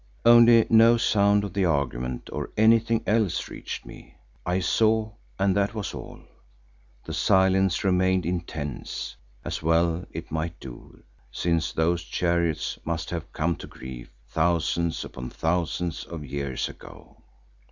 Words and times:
Only 0.25 0.65
no 0.71 0.97
sound 0.97 1.43
of 1.43 1.53
the 1.53 1.65
argument 1.65 2.27
or 2.33 2.45
of 2.45 2.51
anything 2.57 3.03
else 3.05 3.49
reached 3.49 3.85
me. 3.85 4.17
I 4.47 4.59
saw, 4.59 5.11
and 5.37 5.55
that 5.55 5.75
was 5.75 5.93
all. 5.93 6.21
The 7.05 7.13
silence 7.13 7.83
remained 7.83 8.25
intense, 8.25 9.15
as 9.45 9.61
well 9.61 10.03
it 10.11 10.31
might 10.31 10.59
do, 10.59 11.03
since 11.31 11.71
those 11.71 12.01
chariots 12.01 12.79
must 12.83 13.11
have 13.11 13.31
come 13.31 13.55
to 13.57 13.67
grief 13.67 14.09
thousands 14.27 15.05
upon 15.05 15.29
thousands 15.29 16.03
of 16.05 16.25
years 16.25 16.67
ago. 16.67 17.17